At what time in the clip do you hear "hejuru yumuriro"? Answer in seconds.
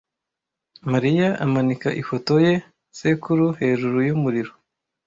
3.59-4.51